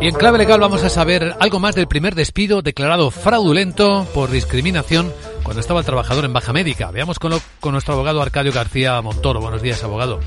Y 0.00 0.08
en 0.08 0.14
clave 0.14 0.38
legal 0.38 0.58
vamos 0.58 0.82
a 0.82 0.88
saber 0.88 1.36
algo 1.40 1.60
más 1.60 1.74
del 1.74 1.86
primer 1.86 2.14
despido 2.14 2.62
declarado 2.62 3.10
fraudulento 3.10 4.06
por 4.14 4.30
discriminación 4.30 5.12
cuando 5.42 5.60
estaba 5.60 5.80
el 5.80 5.84
trabajador 5.84 6.24
en 6.24 6.32
baja 6.32 6.54
médica. 6.54 6.90
Veamos 6.90 7.18
con, 7.18 7.34
con 7.60 7.72
nuestro 7.72 7.92
abogado 7.92 8.22
Arcadio 8.22 8.50
García 8.50 8.98
Montoro. 9.02 9.42
Buenos 9.42 9.60
días, 9.60 9.84
abogado. 9.84 10.20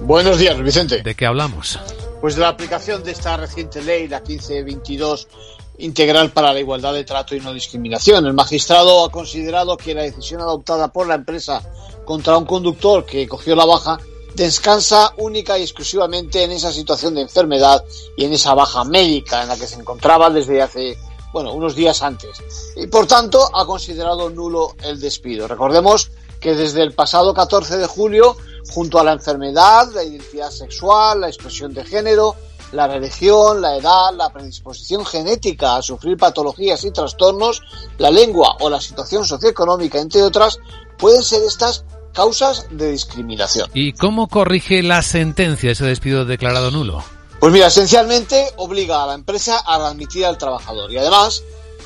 Buenos 0.00 0.38
días, 0.38 0.58
Vicente. 0.62 1.02
¿De 1.02 1.14
qué 1.14 1.26
hablamos? 1.26 1.78
Pues 2.22 2.36
de 2.36 2.40
la 2.40 2.48
aplicación 2.48 3.04
de 3.04 3.12
esta 3.12 3.36
reciente 3.36 3.82
ley, 3.82 4.08
la 4.08 4.20
1522 4.20 5.28
integral 5.76 6.30
para 6.30 6.54
la 6.54 6.60
igualdad 6.60 6.94
de 6.94 7.04
trato 7.04 7.36
y 7.36 7.40
no 7.40 7.52
discriminación. 7.52 8.24
El 8.24 8.32
magistrado 8.32 9.04
ha 9.04 9.10
considerado 9.10 9.76
que 9.76 9.94
la 9.94 10.02
decisión 10.02 10.40
adoptada 10.40 10.90
por 10.90 11.06
la 11.06 11.16
empresa 11.16 11.62
contra 12.06 12.38
un 12.38 12.46
conductor 12.46 13.04
que 13.04 13.28
cogió 13.28 13.54
la 13.54 13.66
baja 13.66 13.98
descansa 14.44 15.12
única 15.18 15.58
y 15.58 15.62
exclusivamente 15.62 16.42
en 16.42 16.52
esa 16.52 16.72
situación 16.72 17.14
de 17.14 17.22
enfermedad 17.22 17.84
y 18.16 18.24
en 18.24 18.32
esa 18.32 18.54
baja 18.54 18.84
médica 18.84 19.42
en 19.42 19.48
la 19.48 19.56
que 19.56 19.66
se 19.66 19.76
encontraba 19.76 20.30
desde 20.30 20.62
hace 20.62 20.98
bueno, 21.32 21.52
unos 21.52 21.74
días 21.74 22.02
antes. 22.02 22.40
Y 22.76 22.86
por 22.86 23.06
tanto 23.06 23.50
ha 23.54 23.66
considerado 23.66 24.30
nulo 24.30 24.74
el 24.82 25.00
despido. 25.00 25.46
Recordemos 25.46 26.10
que 26.40 26.54
desde 26.54 26.82
el 26.82 26.94
pasado 26.94 27.34
14 27.34 27.78
de 27.78 27.86
julio, 27.86 28.36
junto 28.70 28.98
a 28.98 29.04
la 29.04 29.12
enfermedad, 29.12 29.88
la 29.92 30.04
identidad 30.04 30.50
sexual, 30.50 31.20
la 31.20 31.28
expresión 31.28 31.74
de 31.74 31.84
género, 31.84 32.36
la 32.72 32.86
religión, 32.86 33.60
la 33.60 33.76
edad, 33.76 34.14
la 34.14 34.30
predisposición 34.30 35.04
genética 35.04 35.76
a 35.76 35.82
sufrir 35.82 36.16
patologías 36.16 36.84
y 36.84 36.90
trastornos, 36.90 37.62
la 37.98 38.10
lengua 38.10 38.56
o 38.60 38.70
la 38.70 38.80
situación 38.80 39.24
socioeconómica, 39.24 39.98
entre 39.98 40.22
otras, 40.22 40.58
pueden 40.98 41.22
ser 41.22 41.42
estas 41.42 41.84
causas 42.18 42.66
de 42.72 42.90
discriminación. 42.90 43.70
¿Y 43.74 43.92
cómo 43.92 44.26
corrige 44.26 44.82
la 44.82 45.02
sentencia 45.02 45.70
ese 45.70 45.84
despido 45.84 46.24
declarado 46.24 46.72
nulo? 46.72 47.04
Pues 47.38 47.52
mira, 47.52 47.68
esencialmente 47.68 48.44
obliga 48.56 49.04
a 49.04 49.06
la 49.06 49.14
empresa 49.14 49.60
a 49.64 49.76
admitir 49.86 50.26
al 50.26 50.36
trabajador 50.36 50.90
y 50.90 50.98
además 50.98 51.44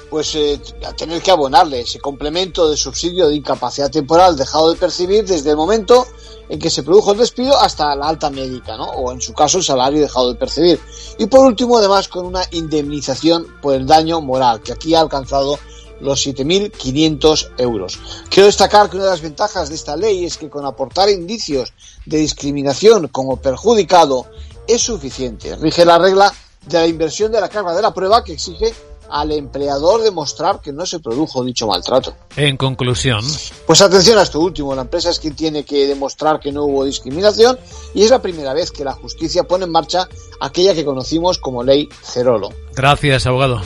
pues 0.09 0.35
eh, 0.35 0.59
a 0.87 0.95
tener 0.95 1.21
que 1.21 1.31
abonarle 1.31 1.81
ese 1.81 2.01
complemento 2.01 2.71
de 2.71 2.79
subsidio 2.79 3.29
de 3.29 3.35
incapacidad 3.35 3.91
temporal 3.91 4.35
dejado 4.35 4.73
de 4.73 4.79
percibir 4.79 5.27
desde 5.27 5.51
el 5.51 5.57
momento 5.57 6.07
en 6.49 6.59
que 6.59 6.71
se 6.71 6.83
produjo 6.83 7.13
el 7.13 7.19
despido 7.19 7.59
hasta 7.59 7.95
la 7.95 8.09
alta 8.09 8.31
médica, 8.31 8.79
¿no? 8.79 8.85
O 8.85 9.13
en 9.13 9.21
su 9.21 9.35
caso 9.35 9.59
el 9.59 9.65
salario 9.65 10.01
dejado 10.01 10.33
de 10.33 10.39
percibir. 10.39 10.81
Y 11.19 11.27
por 11.27 11.41
último, 11.41 11.77
además, 11.77 12.09
con 12.09 12.25
una 12.25 12.43
indemnización 12.53 13.47
por 13.61 13.75
el 13.75 13.87
daño 13.87 14.23
moral, 14.23 14.63
que 14.63 14.73
aquí 14.73 14.95
ha 14.95 15.01
alcanzado 15.01 15.59
los 16.03 16.27
7.500 16.27 17.53
euros. 17.59 17.99
Quiero 18.29 18.47
destacar 18.47 18.91
que 18.91 18.97
una 18.97 19.07
de 19.07 19.11
las 19.11 19.23
ventajas 19.23 19.69
de 19.69 19.75
esta 19.75 19.97
ley 19.97 20.25
es 20.25 20.37
que 20.37 20.51
con 20.51 20.67
aportar 20.67 21.09
indicios 21.09 21.73
de 22.05 22.19
discriminación 22.19 23.09
como 23.09 23.37
perjudicado 23.37 24.27
es 24.67 24.83
suficiente. 24.83 25.57
Rige 25.57 25.85
la 25.85 25.99
regla 25.99 26.33
de 26.67 26.79
la 26.79 26.87
inversión 26.87 27.33
de 27.33 27.41
la 27.41 27.49
carga 27.49 27.75
de 27.75 27.83
la 27.83 27.95
prueba 27.95 28.23
que 28.23 28.35
exige 28.35 28.75
al 29.13 29.31
empleador 29.31 30.03
demostrar 30.03 30.61
que 30.61 30.73
no 30.73 30.87
se 30.87 30.99
produjo 30.99 31.45
dicho 31.45 31.67
maltrato. 31.67 32.15
En 32.35 32.57
conclusión. 32.57 33.23
Pues 33.67 33.83
atención 33.83 34.19
a 34.19 34.23
esto 34.23 34.41
último, 34.41 34.75
la 34.75 34.83
empresa 34.83 35.11
es 35.11 35.21
quien 35.21 35.37
tiene 35.37 35.65
que 35.65 35.87
demostrar 35.87 36.41
que 36.41 36.51
no 36.51 36.65
hubo 36.65 36.85
discriminación 36.85 37.59
y 37.95 38.05
es 38.05 38.11
la 38.11 38.23
primera 38.23 38.55
vez 38.55 38.71
que 38.71 38.85
la 38.85 38.95
justicia 38.95 39.45
pone 39.45 39.67
en 39.67 39.71
marcha 39.71 40.09
aquella 40.41 40.75
que 40.75 40.85
conocimos 40.85 41.39
como 41.39 41.63
ley 41.63 41.89
Cerolo. 42.03 42.49
Gracias, 42.75 43.27
abogado. 43.27 43.61